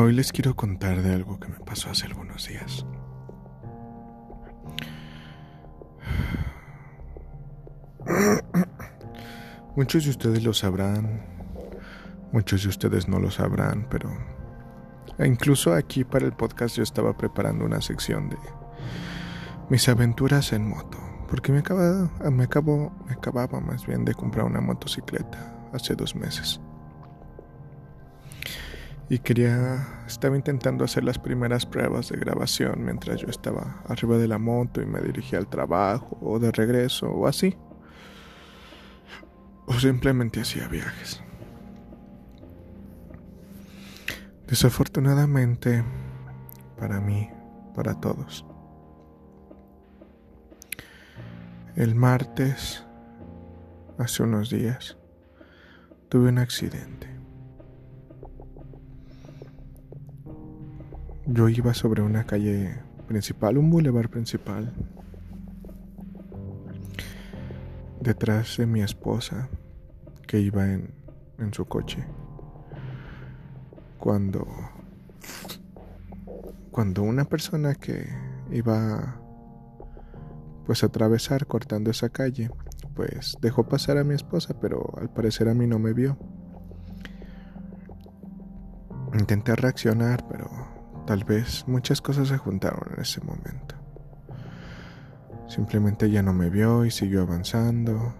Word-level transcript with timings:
Hoy 0.00 0.12
les 0.12 0.30
quiero 0.30 0.54
contar 0.54 1.02
de 1.02 1.12
algo 1.12 1.40
que 1.40 1.48
me 1.48 1.58
pasó 1.58 1.90
hace 1.90 2.06
algunos 2.06 2.46
días. 2.46 2.86
Muchos 9.74 10.04
de 10.04 10.10
ustedes 10.10 10.44
lo 10.44 10.54
sabrán, 10.54 11.20
muchos 12.30 12.62
de 12.62 12.68
ustedes 12.68 13.08
no 13.08 13.18
lo 13.18 13.32
sabrán, 13.32 13.88
pero 13.90 14.08
incluso 15.18 15.74
aquí 15.74 16.04
para 16.04 16.26
el 16.26 16.32
podcast 16.32 16.76
yo 16.76 16.84
estaba 16.84 17.16
preparando 17.16 17.64
una 17.64 17.80
sección 17.80 18.28
de 18.28 18.36
mis 19.68 19.88
aventuras 19.88 20.52
en 20.52 20.68
moto, 20.68 20.98
porque 21.28 21.50
me 21.50 21.58
acababa, 21.58 22.08
me 22.30 22.44
acabo, 22.44 22.92
me 23.04 23.14
acababa 23.14 23.58
más 23.58 23.84
bien 23.84 24.04
de 24.04 24.14
comprar 24.14 24.46
una 24.46 24.60
motocicleta 24.60 25.56
hace 25.72 25.96
dos 25.96 26.14
meses 26.14 26.60
y 29.10 29.20
quería, 29.20 30.04
estaba 30.06 30.36
intentando 30.36 30.84
hacer 30.84 31.02
las 31.02 31.18
primeras 31.18 31.64
pruebas 31.64 32.10
de 32.10 32.18
grabación 32.18 32.84
mientras 32.84 33.20
yo 33.20 33.28
estaba 33.28 33.82
arriba 33.86 34.18
de 34.18 34.28
la 34.28 34.38
moto 34.38 34.82
y 34.82 34.86
me 34.86 35.00
dirigía 35.00 35.38
al 35.38 35.48
trabajo 35.48 36.18
o 36.20 36.38
de 36.38 36.52
regreso 36.52 37.08
o 37.10 37.26
así. 37.26 37.56
O 39.66 39.74
simplemente 39.74 40.40
hacía 40.40 40.68
viajes. 40.68 41.22
Desafortunadamente, 44.46 45.84
para 46.78 47.00
mí, 47.00 47.30
para 47.74 47.94
todos, 48.00 48.46
el 51.76 51.94
martes, 51.94 52.84
hace 53.98 54.22
unos 54.22 54.50
días, 54.50 54.96
tuve 56.08 56.30
un 56.30 56.38
accidente. 56.38 57.17
Yo 61.30 61.50
iba 61.50 61.74
sobre 61.74 62.00
una 62.00 62.24
calle 62.24 62.80
principal, 63.06 63.58
un 63.58 63.68
bulevar 63.68 64.08
principal. 64.08 64.72
Detrás 68.00 68.56
de 68.56 68.64
mi 68.64 68.80
esposa, 68.80 69.50
que 70.26 70.40
iba 70.40 70.72
en, 70.72 70.94
en 71.38 71.52
su 71.52 71.66
coche. 71.66 72.02
Cuando. 73.98 74.46
Cuando 76.70 77.02
una 77.02 77.26
persona 77.26 77.74
que 77.74 78.08
iba. 78.50 79.20
Pues 80.64 80.82
a 80.82 80.86
atravesar 80.86 81.46
cortando 81.46 81.90
esa 81.90 82.08
calle, 82.08 82.50
pues 82.94 83.36
dejó 83.42 83.68
pasar 83.68 83.98
a 83.98 84.04
mi 84.04 84.14
esposa, 84.14 84.58
pero 84.58 84.94
al 84.98 85.10
parecer 85.10 85.50
a 85.50 85.54
mí 85.54 85.66
no 85.66 85.78
me 85.78 85.92
vio. 85.92 86.16
Intenté 89.12 89.54
reaccionar, 89.56 90.26
pero 90.26 90.48
Tal 91.08 91.24
vez 91.24 91.66
muchas 91.66 92.02
cosas 92.02 92.28
se 92.28 92.36
juntaron 92.36 92.82
en 92.94 93.00
ese 93.00 93.22
momento. 93.22 93.74
Simplemente 95.46 96.10
ya 96.10 96.22
no 96.22 96.34
me 96.34 96.50
vio 96.50 96.84
y 96.84 96.90
siguió 96.90 97.22
avanzando. 97.22 98.12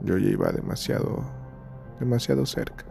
Yo 0.00 0.16
ya 0.16 0.30
iba 0.30 0.50
demasiado, 0.50 1.22
demasiado 2.00 2.46
cerca. 2.46 2.86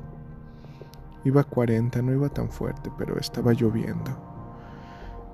Iba 1.24 1.42
a 1.42 1.46
40, 1.46 2.04
no 2.04 2.12
iba 2.12 2.30
tan 2.30 2.52
fuerte, 2.52 2.92
pero 2.96 3.18
estaba 3.18 3.54
lloviendo. 3.54 4.12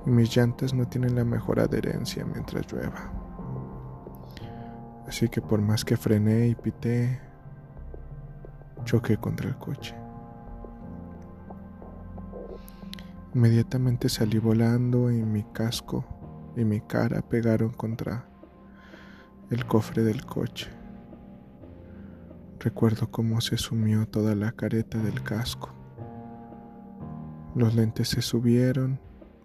Y 0.06 0.12
mis 0.12 0.34
llantas 0.34 0.74
no 0.74 0.88
tienen 0.88 1.16
la 1.16 1.26
mejor 1.26 1.60
adherencia 1.60 2.24
mientras 2.24 2.72
llueva. 2.72 3.12
Así 5.10 5.28
que 5.28 5.42
por 5.42 5.60
más 5.60 5.84
que 5.84 5.98
frené 5.98 6.48
y 6.48 6.56
pité, 6.56 7.20
choqué 8.86 9.18
contra 9.18 9.50
el 9.50 9.58
coche. 9.58 9.99
Inmediatamente 13.36 14.10
salí 14.10 14.40
volando 14.40 15.12
y 15.12 15.22
mi 15.22 15.44
casco 15.44 16.04
y 16.56 16.64
mi 16.66 16.82
cara 16.82 17.22
pegaron 17.22 17.70
contra 17.70 18.28
el 19.52 19.68
cofre 19.68 20.04
del 20.04 20.26
coche. 20.26 20.68
Recuerdo 22.60 23.12
cómo 23.12 23.40
se 23.40 23.58
sumió 23.58 24.08
toda 24.08 24.34
la 24.34 24.52
careta 24.54 24.98
del 24.98 25.22
casco. 25.22 25.70
Los 27.56 27.76
lentes 27.76 28.10
se 28.10 28.24
subieron, 28.24 29.00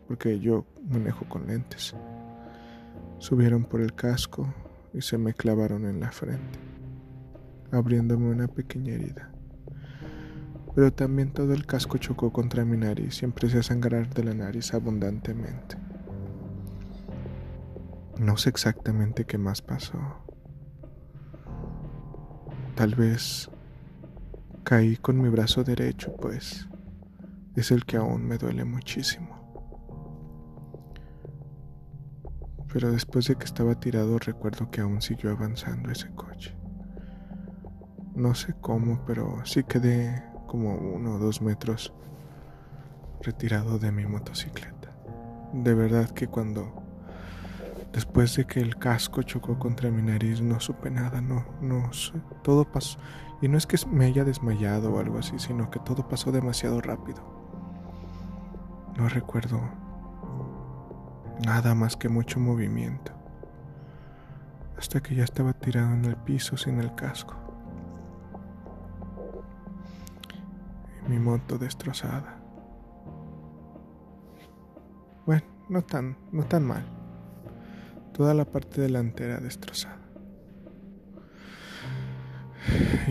porque 0.08 0.40
yo 0.40 0.64
manejo 0.88 1.28
con 1.28 1.46
lentes. 1.46 1.94
Subieron 3.18 3.64
por 3.64 3.82
el 3.82 3.94
casco 3.94 4.52
y 4.94 5.02
se 5.02 5.18
me 5.18 5.34
clavaron 5.34 5.84
en 5.84 6.00
la 6.00 6.10
frente, 6.10 6.58
abriéndome 7.70 8.30
una 8.30 8.48
pequeña 8.48 8.94
herida 8.94 9.33
pero 10.74 10.92
también 10.92 11.32
todo 11.32 11.52
el 11.52 11.66
casco 11.66 11.98
chocó 11.98 12.32
contra 12.32 12.64
mi 12.64 12.76
nariz 12.76 13.22
y 13.22 13.24
empecé 13.24 13.58
a 13.58 13.62
sangrar 13.62 14.12
de 14.12 14.24
la 14.24 14.34
nariz 14.34 14.74
abundantemente. 14.74 15.76
No 18.18 18.36
sé 18.36 18.48
exactamente 18.48 19.24
qué 19.24 19.38
más 19.38 19.62
pasó. 19.62 19.98
Tal 22.74 22.94
vez 22.96 23.50
caí 24.64 24.96
con 24.96 25.20
mi 25.20 25.28
brazo 25.28 25.62
derecho, 25.62 26.16
pues 26.16 26.68
es 27.54 27.70
el 27.70 27.84
que 27.84 27.96
aún 27.96 28.26
me 28.26 28.36
duele 28.36 28.64
muchísimo. 28.64 29.34
Pero 32.72 32.90
después 32.90 33.28
de 33.28 33.36
que 33.36 33.44
estaba 33.44 33.78
tirado 33.78 34.18
recuerdo 34.18 34.68
que 34.72 34.80
aún 34.80 35.00
siguió 35.00 35.30
avanzando 35.30 35.92
ese 35.92 36.08
coche. 36.16 36.56
No 38.16 38.34
sé 38.34 38.54
cómo, 38.60 39.04
pero 39.06 39.40
sí 39.44 39.62
quedé 39.62 40.33
como 40.46 40.74
uno 40.74 41.14
o 41.14 41.18
dos 41.18 41.42
metros 41.42 41.92
retirado 43.22 43.78
de 43.78 43.92
mi 43.92 44.06
motocicleta. 44.06 44.94
De 45.52 45.74
verdad 45.74 46.10
que 46.10 46.26
cuando 46.26 46.82
después 47.92 48.34
de 48.36 48.44
que 48.44 48.60
el 48.60 48.76
casco 48.76 49.22
chocó 49.22 49.58
contra 49.58 49.90
mi 49.90 50.02
nariz 50.02 50.40
no 50.40 50.60
supe 50.60 50.90
nada, 50.90 51.20
no, 51.20 51.44
no, 51.60 51.90
todo 52.42 52.64
pasó. 52.64 52.98
Y 53.40 53.48
no 53.48 53.58
es 53.58 53.66
que 53.66 53.76
me 53.86 54.06
haya 54.06 54.24
desmayado 54.24 54.92
o 54.92 54.98
algo 54.98 55.18
así, 55.18 55.38
sino 55.38 55.70
que 55.70 55.78
todo 55.78 56.08
pasó 56.08 56.32
demasiado 56.32 56.80
rápido. 56.80 57.22
No 58.96 59.08
recuerdo 59.08 59.60
nada 61.44 61.74
más 61.74 61.96
que 61.96 62.08
mucho 62.08 62.40
movimiento. 62.40 63.12
Hasta 64.78 65.00
que 65.00 65.14
ya 65.14 65.24
estaba 65.24 65.52
tirado 65.52 65.92
en 65.94 66.04
el 66.04 66.16
piso 66.16 66.56
sin 66.56 66.80
el 66.80 66.94
casco. 66.94 67.43
Mi 71.08 71.18
moto 71.18 71.58
destrozada. 71.58 72.40
Bueno, 75.26 75.44
no 75.68 75.82
tan, 75.82 76.16
no 76.32 76.44
tan 76.44 76.64
mal. 76.64 76.84
Toda 78.12 78.34
la 78.34 78.44
parte 78.44 78.80
delantera 78.80 79.38
destrozada. 79.38 80.00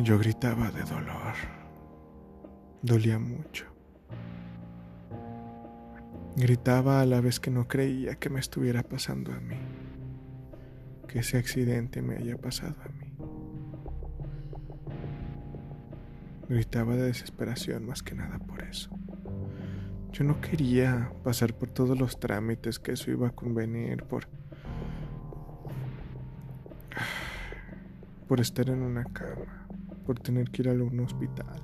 Yo 0.02 0.18
gritaba 0.18 0.72
de 0.72 0.84
dolor. 0.84 1.34
Dolía 2.82 3.20
mucho. 3.20 3.66
Gritaba 6.36 7.02
a 7.02 7.06
la 7.06 7.22
vez 7.22 7.40
que 7.40 7.52
no 7.52 7.68
creía 7.68 8.16
que 8.16 8.30
me 8.30 8.40
estuviera 8.40 8.82
pasando 8.84 9.32
a 9.32 9.40
mí. 9.40 9.58
Que 11.08 11.20
ese 11.20 11.38
accidente 11.38 12.02
me 12.02 12.16
haya 12.16 12.38
pasado 12.38 12.76
a 12.84 12.90
mí. 12.90 13.13
Gritaba 16.54 16.96
de 16.96 17.06
desesperación 17.06 17.88
más 17.88 18.04
que 18.04 18.14
nada 18.14 18.38
por 18.38 18.62
eso. 18.62 18.92
Yo 20.12 20.24
no 20.24 20.40
quería 20.40 21.12
pasar 21.24 21.56
por 21.56 21.70
todos 21.70 21.98
los 21.98 22.20
trámites 22.20 22.78
que 22.78 22.92
eso 22.92 23.10
iba 23.10 23.30
a 23.30 23.32
convenir, 23.32 24.04
por... 24.04 24.28
por 28.28 28.40
estar 28.40 28.70
en 28.70 28.84
una 28.84 29.04
cama, 29.06 29.68
por 30.06 30.20
tener 30.20 30.52
que 30.52 30.62
ir 30.62 30.70
a 30.70 30.74
un 30.74 31.00
hospital, 31.00 31.60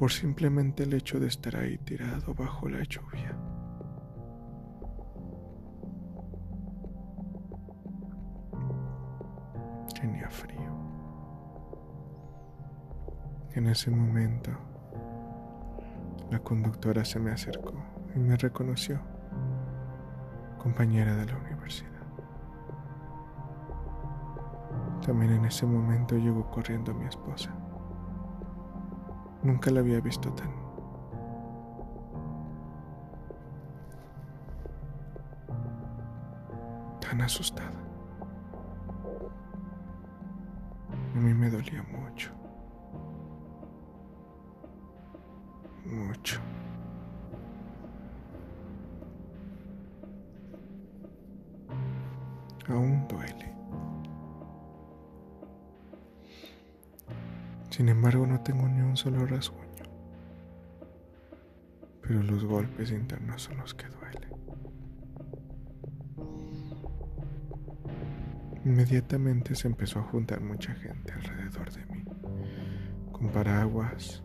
por 0.00 0.10
simplemente 0.10 0.82
el 0.82 0.92
hecho 0.92 1.20
de 1.20 1.28
estar 1.28 1.54
ahí 1.54 1.78
tirado 1.78 2.34
bajo 2.34 2.68
la 2.68 2.82
lluvia. 2.82 3.38
Tenía 9.94 10.28
frío. 10.28 10.91
En 13.54 13.66
ese 13.66 13.90
momento, 13.90 14.50
la 16.30 16.38
conductora 16.38 17.04
se 17.04 17.20
me 17.20 17.32
acercó 17.32 17.74
y 18.14 18.18
me 18.18 18.34
reconoció, 18.36 18.98
compañera 20.56 21.14
de 21.16 21.26
la 21.26 21.36
universidad. 21.36 21.90
También 25.04 25.32
en 25.32 25.44
ese 25.44 25.66
momento 25.66 26.16
llegó 26.16 26.50
corriendo 26.50 26.94
mi 26.94 27.04
esposa. 27.04 27.50
Nunca 29.42 29.70
la 29.70 29.80
había 29.80 30.00
visto 30.00 30.32
tan 30.32 30.50
tan 37.00 37.20
asustada. 37.20 37.78
A 41.14 41.18
mí 41.18 41.34
me 41.34 41.50
dolía 41.50 41.82
mucho. 41.82 42.41
mucho. 45.92 46.40
Aún 52.68 53.06
duele. 53.08 53.52
Sin 57.70 57.88
embargo, 57.88 58.26
no 58.26 58.40
tengo 58.40 58.68
ni 58.68 58.80
un 58.80 58.96
solo 58.96 59.26
rasguño. 59.26 59.62
Pero 62.02 62.22
los 62.22 62.44
golpes 62.44 62.90
internos 62.90 63.42
son 63.42 63.58
los 63.58 63.74
que 63.74 63.86
duelen. 63.86 64.32
Inmediatamente 68.64 69.54
se 69.54 69.66
empezó 69.66 69.98
a 69.98 70.02
juntar 70.02 70.40
mucha 70.40 70.72
gente 70.74 71.12
alrededor 71.12 71.72
de 71.72 71.84
mí, 71.86 72.04
con 73.10 73.28
paraguas, 73.30 74.22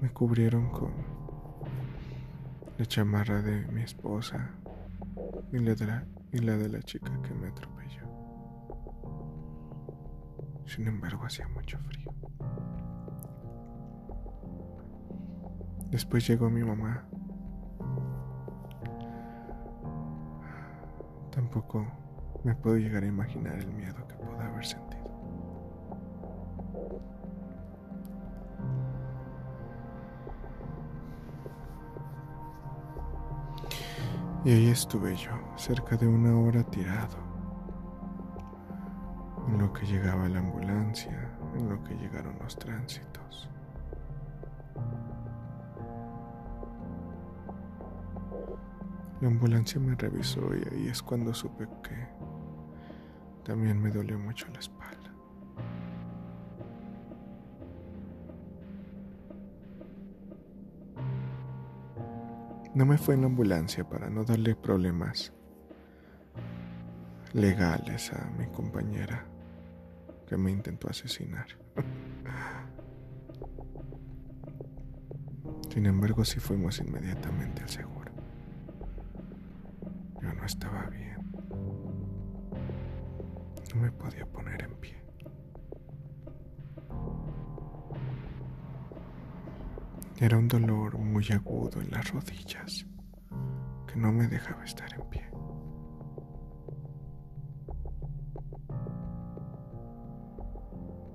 me 0.00 0.10
cubrieron 0.12 0.70
con 0.70 0.92
la 2.78 2.86
chamarra 2.86 3.42
de 3.42 3.66
mi 3.68 3.82
esposa 3.82 4.50
y 5.52 5.58
la 5.58 5.74
de 6.56 6.68
la, 6.68 6.82
chica 6.82 7.10
que 7.22 7.34
me 7.34 7.48
atropelló. 7.48 8.08
Sin 10.66 10.86
embargo, 10.86 11.24
hacía 11.24 11.48
mucho 11.48 11.78
frío. 11.80 12.12
Después 15.90 16.26
llegó 16.26 16.48
mi 16.48 16.62
mamá 16.62 17.04
Tampoco 21.30 21.86
me 22.44 22.54
puedo 22.54 22.76
llegar 22.76 23.02
a 23.02 23.06
imaginar 23.06 23.56
el 23.56 23.72
miedo 23.72 24.06
que 24.06 24.14
pudo 24.14 24.40
haber 24.40 24.66
sentido. 24.66 24.89
Y 34.42 34.52
ahí 34.52 34.68
estuve 34.68 35.14
yo, 35.16 35.32
cerca 35.56 35.96
de 35.98 36.08
una 36.08 36.34
hora 36.34 36.62
tirado, 36.62 37.18
en 39.48 39.58
lo 39.58 39.70
que 39.70 39.84
llegaba 39.84 40.28
la 40.30 40.38
ambulancia, 40.38 41.30
en 41.54 41.68
lo 41.68 41.82
que 41.84 41.94
llegaron 41.94 42.38
los 42.38 42.56
tránsitos. 42.56 43.50
La 49.20 49.28
ambulancia 49.28 49.78
me 49.78 49.94
revisó 49.94 50.40
y 50.56 50.74
ahí 50.74 50.88
es 50.88 51.02
cuando 51.02 51.34
supe 51.34 51.68
que 51.82 52.08
también 53.44 53.78
me 53.82 53.90
dolió 53.90 54.18
mucho 54.18 54.46
la 54.54 54.60
espalda. 54.60 55.09
No 62.74 62.86
me 62.86 62.98
fue 62.98 63.14
en 63.14 63.22
la 63.22 63.26
ambulancia 63.26 63.88
para 63.88 64.08
no 64.10 64.24
darle 64.24 64.54
problemas 64.54 65.32
legales 67.32 68.12
a 68.12 68.30
mi 68.38 68.46
compañera 68.46 69.24
que 70.26 70.36
me 70.36 70.50
intentó 70.50 70.88
asesinar. 70.88 71.46
Sin 75.72 75.86
embargo, 75.86 76.24
sí 76.24 76.40
fuimos 76.40 76.80
inmediatamente 76.80 77.62
al 77.62 77.68
seguro 77.68 78.00
no 80.40 80.46
estaba 80.46 80.86
bien. 80.86 81.18
No 83.74 83.80
me 83.80 83.92
podía 83.92 84.26
poner 84.26 84.62
en 84.62 84.74
pie. 84.76 84.96
Era 90.22 90.36
un 90.36 90.48
dolor 90.48 90.98
muy 90.98 91.26
agudo 91.32 91.80
en 91.80 91.90
las 91.92 92.12
rodillas 92.12 92.86
que 93.86 93.96
no 93.96 94.12
me 94.12 94.28
dejaba 94.28 94.62
estar 94.64 94.92
en 94.92 95.08
pie. 95.08 95.26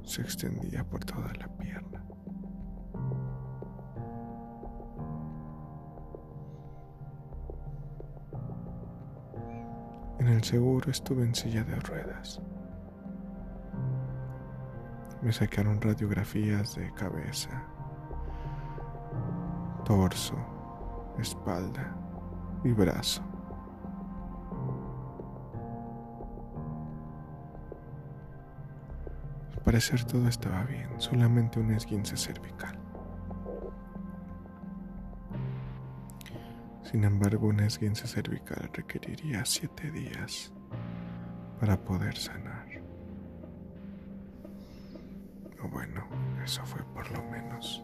Se 0.04 0.24
extendía 0.24 0.84
por 0.84 1.06
toda 1.06 1.32
la 1.36 1.48
pierna. 1.56 2.04
En 10.18 10.28
el 10.30 10.44
seguro 10.44 10.90
estuve 10.90 11.26
en 11.26 11.36
silla 11.36 11.64
de 11.64 11.76
ruedas. 11.76 12.42
Me 15.22 15.32
sacaron 15.32 15.80
radiografías 15.80 16.74
de 16.74 16.92
cabeza, 16.94 17.68
torso, 19.86 20.36
espalda 21.20 21.96
y 22.64 22.72
brazo. 22.74 23.22
Al 29.54 29.62
parecer 29.64 30.04
todo 30.04 30.28
estaba 30.28 30.64
bien, 30.64 30.90
solamente 30.98 31.60
un 31.60 31.72
esguince 31.72 32.18
cervical. 32.18 32.78
Sin 36.84 37.04
embargo, 37.04 37.48
un 37.48 37.60
esguince 37.60 38.08
cervical 38.08 38.70
requeriría 38.74 39.46
siete 39.46 39.92
días 39.92 40.52
para 41.60 41.78
poder 41.78 42.18
sanar. 42.18 42.66
O 45.64 45.68
bueno, 45.68 46.08
eso 46.44 46.64
fue 46.66 46.84
por 46.94 47.10
lo 47.12 47.24
menos. 47.24 47.84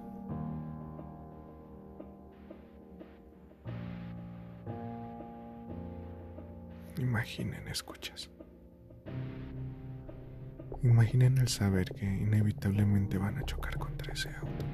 Imaginen, 7.12 7.68
escuchas. 7.68 8.30
Imaginen 10.82 11.38
el 11.40 11.50
saber 11.50 11.92
que 11.92 12.06
inevitablemente 12.06 13.18
van 13.18 13.38
a 13.38 13.44
chocar 13.44 13.78
contra 13.78 14.14
ese 14.14 14.30
auto. 14.30 14.66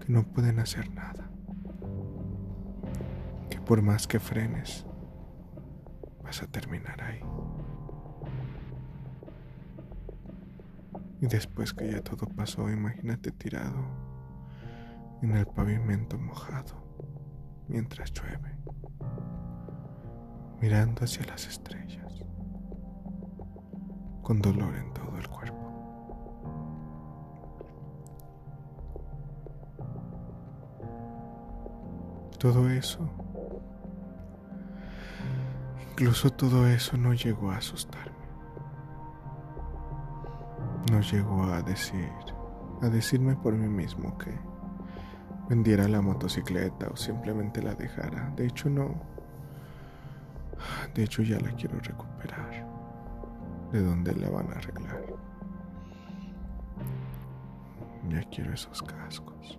Que 0.00 0.12
no 0.12 0.22
pueden 0.24 0.58
hacer 0.58 0.92
nada 0.92 1.32
por 3.64 3.80
más 3.80 4.06
que 4.06 4.20
frenes, 4.20 4.84
vas 6.22 6.42
a 6.42 6.46
terminar 6.46 7.00
ahí. 7.00 7.20
Y 11.22 11.26
después 11.26 11.72
que 11.72 11.90
ya 11.90 12.02
todo 12.02 12.26
pasó, 12.26 12.68
imagínate 12.68 13.30
tirado 13.30 13.82
en 15.22 15.36
el 15.36 15.46
pavimento 15.46 16.18
mojado 16.18 16.74
mientras 17.68 18.12
llueve, 18.12 18.56
mirando 20.62 21.04
hacia 21.04 21.26
las 21.26 21.46
estrellas, 21.46 22.24
con 24.22 24.40
dolor 24.40 24.74
en 24.76 24.94
todo 24.94 25.18
el 25.18 25.28
cuerpo. 25.28 25.58
Todo 32.38 32.70
eso 32.70 33.10
Incluso 36.02 36.30
todo 36.30 36.66
eso 36.66 36.96
no 36.96 37.12
llegó 37.12 37.52
a 37.52 37.58
asustarme. 37.58 38.16
No 40.90 41.00
llegó 41.00 41.44
a 41.44 41.62
decir, 41.62 42.10
a 42.80 42.88
decirme 42.88 43.36
por 43.36 43.54
mí 43.54 43.68
mismo 43.68 44.18
que 44.18 44.36
vendiera 45.48 45.86
la 45.86 46.00
motocicleta 46.00 46.88
o 46.88 46.96
simplemente 46.96 47.62
la 47.62 47.74
dejara. 47.74 48.32
De 48.34 48.46
hecho, 48.46 48.68
no. 48.68 49.11
De 50.94 51.04
hecho, 51.04 51.22
ya 51.22 51.38
la 51.40 51.50
quiero 51.52 51.78
recuperar. 51.80 52.66
¿De 53.72 53.82
dónde 53.82 54.14
la 54.14 54.28
van 54.28 54.50
a 54.52 54.56
arreglar? 54.56 55.02
Ya 58.08 58.22
quiero 58.30 58.52
esos 58.52 58.82
cascos. 58.82 59.58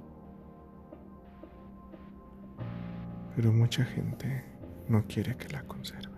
Pero 3.35 3.51
mucha 3.51 3.83
gente 3.83 4.43
no 4.87 5.03
quiere 5.07 5.35
que 5.35 5.49
la 5.49 5.63
conserve. 5.63 6.13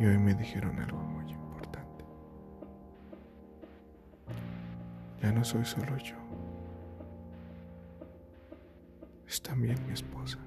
Y 0.00 0.06
hoy 0.06 0.18
me 0.18 0.34
dijeron 0.34 0.78
algo 0.78 0.98
muy 0.98 1.30
importante. 1.30 2.04
Ya 5.20 5.32
no 5.32 5.44
soy 5.44 5.64
solo 5.64 5.96
yo. 5.98 6.16
Es 9.28 9.42
también 9.42 9.76
mi 9.86 9.92
esposa. 9.92 10.38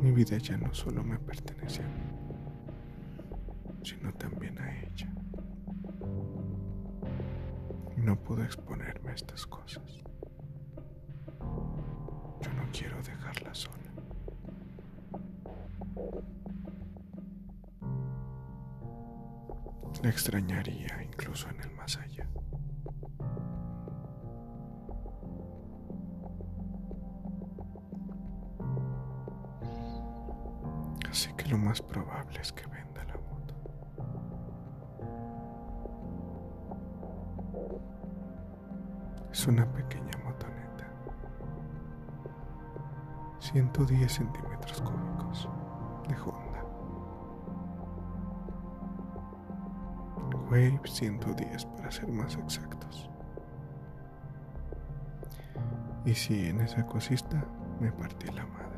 Mi 0.00 0.10
vida 0.10 0.36
ya 0.38 0.56
no 0.56 0.72
solo 0.74 1.04
me 1.04 1.18
pertenece 1.18 1.82
a 1.82 1.86
mí, 1.86 2.02
sino 3.82 4.12
también 4.14 4.58
a 4.58 4.80
ella. 4.80 5.12
No 7.96 8.16
puedo 8.16 8.42
exponerme 8.42 9.10
a 9.10 9.14
estas 9.14 9.46
cosas. 9.46 10.02
Yo 12.40 12.52
no 12.54 12.64
quiero 12.72 13.00
dejarla 13.02 13.54
sola. 13.54 13.76
La 20.02 20.10
extrañaría 20.10 21.00
incluso 21.04 21.48
en 21.48 21.60
el 21.60 21.71
probable 32.32 32.40
es 32.40 32.52
que 32.52 32.66
venda 32.66 33.04
la 33.04 33.16
moto. 33.16 33.54
Es 39.32 39.46
una 39.46 39.66
pequeña 39.72 40.12
motoneta. 40.24 40.86
110 43.40 44.12
centímetros 44.12 44.82
cúbicos 44.82 45.48
de 46.08 46.14
Honda. 46.14 46.64
Wave 50.50 50.80
110 50.84 51.64
para 51.66 51.90
ser 51.90 52.08
más 52.08 52.36
exactos. 52.36 53.08
Y 56.04 56.14
si 56.14 56.48
en 56.48 56.60
esa 56.60 56.84
cosista 56.84 57.44
me 57.80 57.92
partí 57.92 58.26
la 58.32 58.44
madre. 58.46 58.71